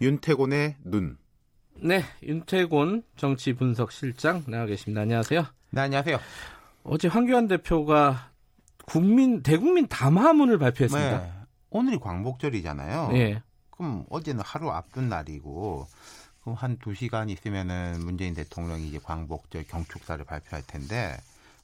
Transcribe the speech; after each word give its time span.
윤태곤의 0.00 0.76
눈. 0.84 1.18
네, 1.76 2.02
윤태곤 2.22 3.02
정치 3.16 3.52
분석 3.52 3.92
실장 3.92 4.44
나와 4.46 4.66
계십니다. 4.66 5.02
안녕하세요. 5.02 5.44
네, 5.70 5.80
안녕하세요. 5.80 6.18
어제 6.84 7.08
황교안 7.08 7.48
대표가 7.48 8.30
국민 8.86 9.42
대국민 9.42 9.86
담화문을 9.88 10.58
발표했습니다. 10.58 11.18
네, 11.18 11.32
오늘이 11.70 11.98
광복절이잖아요. 11.98 13.08
네. 13.12 13.42
그럼 13.70 14.04
어제는 14.08 14.42
하루 14.44 14.70
앞둔 14.70 15.08
날이고 15.08 15.86
그럼 16.42 16.56
한 16.56 16.78
두 16.78 16.94
시간 16.94 17.28
있으면은 17.28 18.00
문재인 18.00 18.34
대통령이 18.34 18.88
이제 18.88 18.98
광복절 19.02 19.64
경축사를 19.64 20.24
발표할 20.24 20.66
텐데 20.66 21.16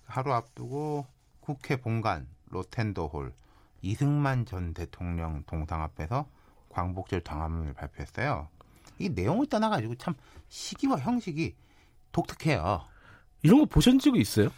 하루 0.07 0.33
앞두고 0.35 1.07
국회 1.41 1.77
본관 1.77 2.27
로텐더홀 2.51 3.33
이승만 3.81 4.45
전 4.45 4.75
대통령 4.75 5.43
동상 5.47 5.83
앞에서 5.83 6.27
광복절 6.77 7.23
당화문을 7.23 7.73
발표했어요. 7.73 8.49
이 8.99 9.09
내용을 9.09 9.47
떠나가지고 9.47 9.95
참 9.95 10.15
시기와 10.49 10.99
형식이 10.99 11.55
독특해요. 12.13 12.83
이런 13.43 13.61
거 13.61 13.65
보신 13.65 13.99
적이 13.99 14.21
있어요? 14.21 14.51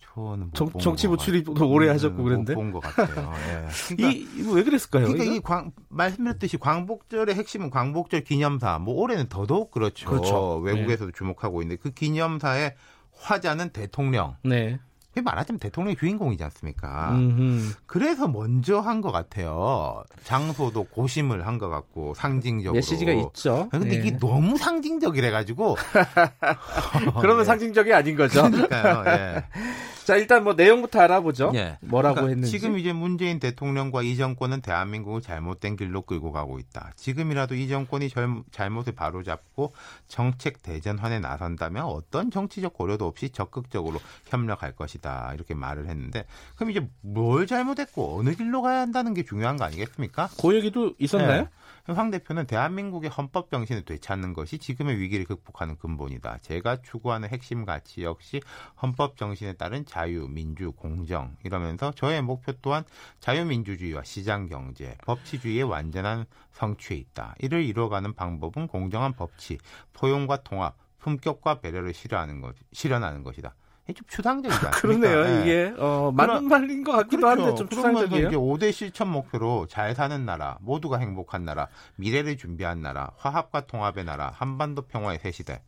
저는 0.00 0.50
정, 0.54 0.70
정치부 0.72 1.18
출입도 1.18 1.70
오래 1.70 1.88
음, 1.88 1.94
하셨고 1.94 2.22
그런데 2.24 2.54
본것 2.54 2.82
같아요. 2.82 3.32
예. 3.46 3.68
그러니까, 3.94 4.18
이, 4.18 4.28
이거 4.38 4.52
왜 4.52 4.64
그랬을까요? 4.64 5.04
그러니까 5.04 5.24
이거? 5.24 5.34
이 5.34 5.40
광, 5.40 5.70
말씀드렸듯이 5.88 6.56
광복절의 6.56 7.34
핵심은 7.34 7.70
광복절 7.70 8.24
기념사. 8.24 8.78
뭐 8.78 8.94
올해는 8.94 9.28
더더욱 9.28 9.70
그렇죠. 9.70 10.08
그렇죠. 10.08 10.56
외국에서도 10.56 11.12
네. 11.12 11.16
주목하고 11.16 11.62
있는데 11.62 11.80
그 11.80 11.90
기념사의 11.90 12.74
화자는 13.12 13.70
대통령. 13.70 14.36
네. 14.42 14.80
말하자면 15.14 15.58
대통령이 15.58 15.96
주인공이지 15.96 16.42
않습니까? 16.44 17.10
음흠. 17.12 17.72
그래서 17.86 18.28
먼저 18.28 18.78
한 18.80 19.00
것 19.00 19.10
같아요. 19.12 20.04
장소도 20.24 20.84
고심을 20.84 21.46
한 21.46 21.58
것 21.58 21.68
같고 21.68 22.14
상징적으로 22.14 22.74
메시지가 22.74 23.12
있죠. 23.12 23.68
근데 23.70 23.88
네. 23.88 23.94
이게 23.96 24.18
너무 24.18 24.56
상징적이래 24.56 25.30
가지고 25.30 25.76
그러면 27.20 27.38
네. 27.38 27.44
상징적이 27.50 27.92
아닌 27.92 28.16
거죠. 28.16 28.42
그러니까요. 28.50 29.04
예. 29.06 29.44
자, 30.10 30.16
일단 30.16 30.42
뭐 30.42 30.54
내용부터 30.54 30.98
알아보죠. 30.98 31.52
예. 31.54 31.78
뭐라고 31.82 32.16
그러니까 32.16 32.30
했는지. 32.30 32.50
지금 32.50 32.76
이제 32.76 32.92
문재인 32.92 33.38
대통령과 33.38 34.02
이 34.02 34.16
정권은 34.16 34.60
대한민국을 34.60 35.20
잘못된 35.20 35.76
길로 35.76 36.02
끌고 36.02 36.32
가고 36.32 36.58
있다. 36.58 36.90
지금이라도 36.96 37.54
이 37.54 37.68
정권이 37.68 38.10
잘못을 38.50 38.92
바로잡고 38.92 39.72
정책 40.08 40.64
대전환에 40.64 41.20
나선다면 41.20 41.84
어떤 41.84 42.32
정치적 42.32 42.74
고려도 42.74 43.06
없이 43.06 43.30
적극적으로 43.30 44.00
협력할 44.26 44.72
것이다. 44.72 45.30
이렇게 45.34 45.54
말을 45.54 45.88
했는데 45.88 46.24
그럼 46.56 46.72
이제 46.72 46.84
뭘 47.02 47.46
잘못했고 47.46 48.18
어느 48.18 48.34
길로 48.34 48.62
가야 48.62 48.80
한다는 48.80 49.14
게 49.14 49.22
중요한 49.22 49.58
거 49.58 49.64
아니겠습니까? 49.64 50.28
그 50.42 50.56
얘기도 50.56 50.94
있었나요? 50.98 51.42
네. 51.42 51.48
황 51.96 52.10
대표는 52.10 52.46
대한민국의 52.46 53.10
헌법 53.10 53.50
정신을 53.50 53.84
되찾는 53.84 54.32
것이 54.32 54.58
지금의 54.58 54.98
위기를 54.98 55.24
극복하는 55.24 55.76
근본이다. 55.76 56.38
제가 56.38 56.82
추구하는 56.82 57.28
핵심 57.28 57.64
가치 57.64 58.02
역시 58.02 58.40
헌법 58.82 59.16
정신에 59.16 59.54
따른 59.54 59.84
자유, 59.84 60.28
민주, 60.28 60.72
공정 60.72 61.36
이러면서 61.44 61.92
저의 61.92 62.22
목표 62.22 62.52
또한 62.62 62.84
자유민주주의와 63.20 64.04
시장 64.04 64.46
경제, 64.46 64.96
법치주의의 65.04 65.64
완전한 65.64 66.26
성취에 66.52 66.96
있다. 66.96 67.34
이를 67.38 67.64
이루어가는 67.64 68.14
방법은 68.14 68.66
공정한 68.66 69.12
법치, 69.12 69.58
포용과 69.92 70.42
통합, 70.42 70.76
품격과 70.98 71.60
배려를 71.60 71.94
실현하는 71.94 72.40
것, 72.40 72.54
실현하는 72.72 73.22
것이다. 73.22 73.54
좀 73.86 74.06
추상적이지 74.06 74.66
않습니까? 74.66 74.80
그러네요. 74.80 75.24
네. 75.24 75.42
이게 75.42 75.74
어, 75.78 76.12
맞는 76.14 76.44
말인 76.48 76.84
것 76.84 76.92
같기도 76.92 77.22
그렇죠. 77.22 77.42
한데 77.42 77.56
좀 77.56 77.68
추상적이에요. 77.68 78.28
이제 78.28 78.36
5대 78.36 78.72
실천 78.72 79.08
목표로 79.08 79.66
잘 79.68 79.94
사는 79.94 80.24
나라, 80.24 80.58
모두가 80.60 80.98
행복한 80.98 81.44
나라, 81.44 81.68
미래를 81.96 82.36
준비한 82.36 82.82
나라, 82.82 83.10
화합과 83.16 83.66
통합의 83.66 84.04
나라, 84.04 84.32
한반도 84.34 84.82
평화의 84.82 85.18
새 85.20 85.30
시대. 85.32 85.60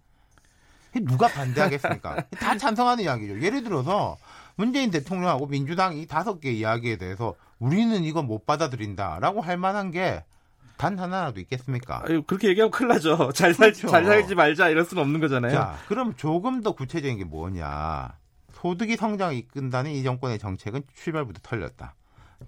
누가 0.94 1.26
반대하겠습니까? 1.28 2.26
다 2.38 2.56
찬성하는 2.56 3.04
이야기죠. 3.04 3.40
예를 3.40 3.62
들어서 3.62 4.16
문재인 4.56 4.90
대통령하고 4.90 5.46
민주당 5.46 5.96
이 5.96 6.06
다섯 6.06 6.38
개 6.40 6.50
이야기에 6.52 6.96
대해서 6.96 7.34
우리는 7.58 8.04
이거 8.04 8.22
못 8.22 8.44
받아들인다라고 8.44 9.40
할 9.40 9.56
만한 9.56 9.90
게 9.90 10.22
단 10.82 10.98
하나라도 10.98 11.38
있겠습니까? 11.42 12.02
아유, 12.08 12.24
그렇게 12.24 12.48
얘기하면 12.48 12.72
큰일 12.72 12.88
나죠. 12.88 13.30
잘 13.34 13.54
살지, 13.54 13.82
그렇죠. 13.82 13.92
잘 13.92 14.04
살지 14.04 14.34
말자 14.34 14.68
이럴 14.68 14.84
수는 14.84 15.00
없는 15.04 15.20
거잖아요. 15.20 15.52
자, 15.52 15.76
그럼 15.86 16.14
조금 16.16 16.60
더 16.60 16.72
구체적인 16.72 17.18
게 17.18 17.24
뭐냐. 17.24 18.18
소득이 18.52 18.96
성장을 18.96 19.32
이끈다는 19.34 19.92
이 19.92 20.02
정권의 20.02 20.40
정책은 20.40 20.82
출발부터 20.94 21.38
털렸다. 21.44 21.94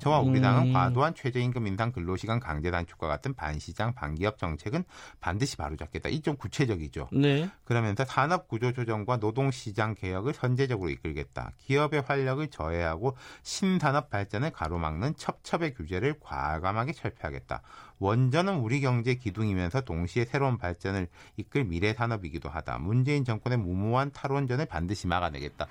저와 0.01 0.19
우리 0.19 0.41
당은 0.41 0.69
음. 0.69 0.73
과도한 0.73 1.15
최저임금 1.15 1.69
인상 1.69 1.93
근로시간 1.93 2.41
강제 2.41 2.73
단축과 2.73 3.07
같은 3.07 3.33
반시장 3.35 3.95
반기업 3.95 4.39
정책은 4.39 4.83
반드시 5.21 5.57
바로잡겠다. 5.57 6.09
이 6.09 6.21
좀 6.21 6.37
구체적이죠. 6.37 7.11
네. 7.13 7.49
그러면서 7.65 8.05
산업 8.05 8.49
구조 8.49 8.73
조정과 8.73 9.19
노동 9.19 9.53
시장 9.53 9.95
개혁을 9.95 10.35
선제적으로 10.35 10.91
이끌겠다. 10.91 11.53
기업의 11.59 12.01
활력을 12.01 12.49
저해하고 12.49 13.17
신산업 13.45 14.11
발전을 14.11 14.51
가로막는 14.51 15.15
첩첩의 15.17 15.75
규제를 15.75 16.17
과감하게 16.19 16.93
철폐하겠다. 16.93 17.63
원전은 17.99 18.57
우리 18.59 18.81
경제 18.81 19.15
기둥이면서 19.15 19.83
동시에 19.83 20.25
새로운 20.25 20.59
발전을 20.59 21.09
이끌 21.37 21.65
미래 21.65 21.93
산업이기도 21.95 22.49
하다. 22.49 22.79
문재인 22.79 23.25
정권의 23.25 23.59
무모한 23.59 24.11
탈원전을 24.13 24.67
반드시 24.67 25.07
막아내겠다. 25.07 25.67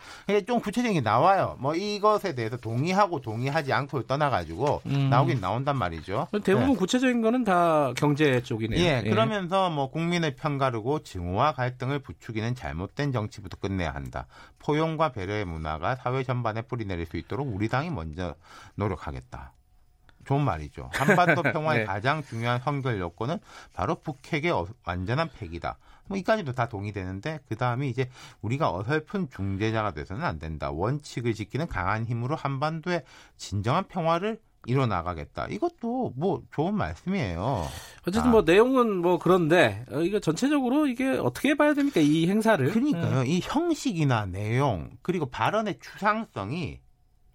좀 0.48 0.60
구체적인 0.60 0.94
게 0.94 1.02
나와요. 1.02 1.58
뭐 1.60 1.76
이것에 1.76 2.36
대해서 2.36 2.58
동의하고 2.58 3.22
동의하지 3.22 3.74
않고 3.74 4.04
떠나가지고 4.04 4.82
음. 4.86 5.10
나오긴 5.10 5.42
나온단 5.42 5.78
말이죠. 5.78 6.28
대부분 6.44 6.72
네. 6.72 6.76
구체적인 6.76 7.22
거는 7.22 7.44
다 7.44 7.94
경제 7.96 8.42
쪽이네요. 8.42 8.80
예, 8.80 9.02
예, 9.06 9.10
그러면서 9.10 9.70
뭐 9.70 9.90
국민을 9.90 10.36
편가르고 10.36 11.04
증오와 11.04 11.54
갈등을 11.54 12.00
부추기는 12.00 12.56
잘못된 12.56 13.12
정치부터 13.12 13.58
끝내야 13.58 13.94
한다. 13.94 14.28
포용과 14.60 15.12
배려의 15.12 15.46
문화가 15.46 15.96
사회 15.96 16.24
전반에 16.24 16.62
뿌리내릴 16.64 17.06
수 17.06 17.18
있도록 17.18 17.54
우리 17.54 17.68
당이 17.68 17.90
먼저 17.90 18.36
노력하겠다. 18.76 19.54
좋은 20.26 20.42
말이죠. 20.42 20.90
한반도 20.94 21.42
평화의 21.54 21.80
네. 21.80 21.86
가장 21.86 22.24
중요한 22.24 22.60
선결 22.60 23.00
요건은 23.00 23.40
바로 23.74 23.96
북핵의 23.96 24.52
어, 24.52 24.68
완전한 24.86 25.30
폐기다. 25.30 25.78
뭐 26.08 26.18
이까지도 26.18 26.52
다 26.54 26.68
동의되는데 26.68 27.40
그 27.48 27.56
다음에 27.56 27.88
이제 27.88 28.10
우리가 28.42 28.72
어설픈 28.74 29.30
중재자가 29.30 29.92
돼서는 29.92 30.24
안 30.24 30.40
된다. 30.40 30.72
원칙을 30.72 31.34
지키는 31.34 31.68
강한 31.68 32.06
힘으로 32.06 32.36
한반도의 32.36 33.04
진정한 33.38 33.88
평화를 33.88 34.40
이뤄 34.66 34.86
나가겠다. 34.86 35.48
이것도 35.48 36.14
뭐 36.16 36.42
좋은 36.54 36.74
말씀이에요. 36.76 37.68
어쨌든 38.02 38.30
아. 38.30 38.32
뭐 38.32 38.44
내용은 38.44 38.98
뭐 38.98 39.20
그런데 39.20 39.86
어, 39.92 40.00
이거 40.02 40.20
전체적으로 40.20 40.88
이게 40.88 41.10
어떻게 41.10 41.56
봐야 41.56 41.74
됩니까? 41.74 42.00
이 42.00 42.28
행사를. 42.28 42.66
그러니까요. 42.70 43.22
음. 43.22 43.26
이 43.26 43.42
형식이나 43.44 44.26
내용 44.28 44.92
그리고 45.02 45.26
발언의 45.26 45.80
추상성이 45.80 46.80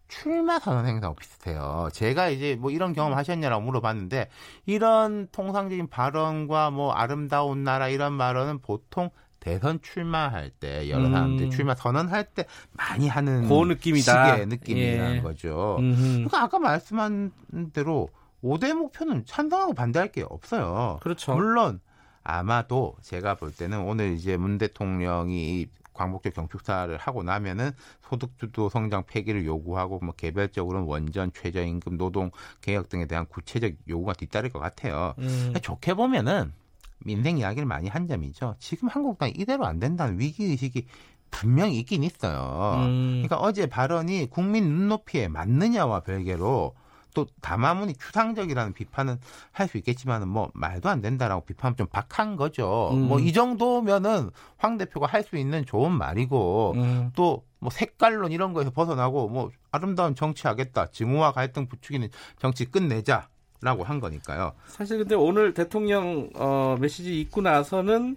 출마 0.09 0.59
선언 0.59 0.87
행사하고 0.87 1.17
비슷해요. 1.17 1.89
제가 1.93 2.29
이제 2.31 2.57
뭐 2.59 2.71
이런 2.71 2.93
경험 2.95 3.15
하셨냐라고 3.15 3.63
물어봤는데 3.63 4.29
이런 4.67 5.29
통상적인 5.31 5.89
발언과 5.89 6.71
뭐 6.71 6.93
아름다운 6.93 7.63
나라 7.63 7.89
이런 7.89 8.19
발언은 8.19 8.61
보통 8.61 9.11
대선 9.41 9.81
출마할 9.81 10.51
때 10.51 10.91
여러 10.91 11.09
사람들이 11.11 11.49
음. 11.49 11.51
출마 11.51 11.75
선언할 11.75 12.25
때 12.25 12.45
많이 12.73 13.09
하는 13.09 13.49
그 13.49 13.55
느낌이다. 13.55 14.33
식의 14.33 14.47
느낌이라는 14.47 15.17
예. 15.17 15.21
거죠. 15.21 15.77
음흠. 15.79 16.13
그러니까 16.13 16.43
아까 16.43 16.59
말씀한 16.59 17.33
대로 17.73 18.09
5대 18.43 18.75
목표는 18.75 19.25
찬성하고 19.27 19.75
반대할 19.75 20.11
게 20.11 20.25
없어요. 20.29 20.99
그렇죠. 21.03 21.35
물론 21.35 21.81
아마도 22.23 22.95
제가 23.03 23.37
볼 23.37 23.53
때는 23.53 23.81
오늘 23.81 24.13
이제 24.13 24.37
문 24.37 24.59
대통령이 24.59 25.67
광복절 25.99 26.33
경축사를 26.33 26.97
하고 26.97 27.23
나면은 27.23 27.73
소득주도 28.09 28.69
성장 28.69 29.05
폐기를 29.05 29.45
요구하고 29.45 29.99
뭐 29.99 30.15
개별적으로는 30.15 30.87
원전 30.87 31.33
최저임금 31.33 31.99
노동 31.99 32.31
개혁 32.61 32.89
등에 32.89 33.07
대한 33.07 33.27
구체적 33.27 33.73
요구가 33.89 34.13
뒤따를 34.15 34.51
것 34.51 34.61
같아요. 34.61 35.15
음. 35.19 35.53
좋게 35.61 35.95
보면은 35.95 36.53
민생 37.01 37.39
이야기를 37.39 37.67
많이 37.67 37.89
한 37.89 38.07
점이죠. 38.07 38.55
지금 38.59 38.89
한국당이 38.89 39.33
이대로 39.37 39.67
안 39.67 39.79
된다는 39.79 40.19
위기 40.19 40.45
의식이 40.45 40.87
분명히 41.31 41.79
있긴 41.81 42.05
있어요. 42.05 42.75
음. 42.87 43.23
그러니까 43.23 43.37
어제 43.37 43.67
발언이 43.67 44.29
국민 44.31 44.65
눈높이에 44.65 45.29
맞느냐와 45.29 46.01
별개로 46.01 46.75
또 47.15 47.27
담화문이 47.41 47.95
추상적이라는 47.95 48.73
비판은 48.73 49.19
할 49.53 49.69
수 49.69 49.77
있겠지만은 49.79 50.29
뭐 50.29 50.51
말도 50.55 50.89
안 50.89 51.01
된다라고 51.01 51.45
비판 51.45 51.77
좀 51.77 51.87
박한 51.89 52.37
거죠. 52.37 52.91
음. 52.93 53.09
뭐이 53.09 53.33
정도면은 53.33 54.31
황 54.57 54.79
대표가 54.79 55.07
할 55.07 55.23
수 55.23 55.37
있는 55.37 55.67
좋은 55.67 55.93
말이고 55.93 56.73
음. 56.77 57.13
또뭐 57.15 57.71
색깔론 57.71 58.33
이런 58.33 58.53
거에서 58.53 58.71
벗어나고 58.71 59.29
뭐 59.29 59.51
아름다운 59.73 60.15
정치하겠다. 60.15 60.87
증오와 60.93 61.33
갈등 61.33 61.67
부추기는 61.69 62.09
정치 62.39 62.65
끝내자. 62.65 63.29
라고 63.61 63.83
한 63.83 63.99
거니까요. 63.99 64.53
사실 64.69 64.99
근데 64.99 65.17
오늘 65.17 65.53
대통령 65.53 66.31
어, 66.37 66.77
메시지 66.79 67.21
읽고 67.21 67.41
나서는 67.41 68.17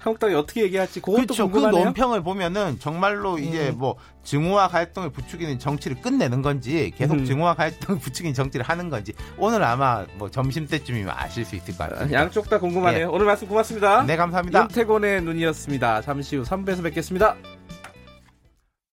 한국당이 0.00 0.34
어떻게 0.34 0.62
얘기할지 0.62 1.00
그것도 1.00 1.22
그렇죠. 1.22 1.48
궁금하네요. 1.48 1.80
그 1.80 1.84
논평을 1.84 2.22
보면은 2.22 2.78
정말로 2.80 3.38
이제 3.38 3.68
음. 3.68 3.78
뭐 3.78 3.96
증오와 4.24 4.68
갈등을 4.68 5.10
부추기는 5.10 5.58
정치를 5.58 6.00
끝내는 6.00 6.42
건지 6.42 6.92
계속 6.96 7.14
음. 7.14 7.24
증오와 7.24 7.54
갈등을 7.54 8.00
부추기는 8.00 8.34
정치를 8.34 8.66
하는 8.66 8.90
건지 8.90 9.12
오늘 9.36 9.62
아마 9.62 10.06
뭐 10.16 10.30
점심 10.30 10.66
때쯤이면 10.66 11.14
아실 11.16 11.44
수 11.44 11.54
있을 11.54 11.76
것 11.76 11.88
같아요. 11.88 12.12
양쪽 12.12 12.48
다 12.48 12.58
궁금하네요. 12.58 13.10
오늘 13.12 13.26
말씀 13.26 13.46
고맙습니다. 13.46 14.02
네, 14.02 14.16
감사합니다. 14.16 14.62
윤태곤의 14.62 15.22
눈이었습니다. 15.22 16.02
잠시 16.02 16.36
후 16.36 16.42
3부에서 16.42 16.82
뵙겠습니다. 16.82 17.36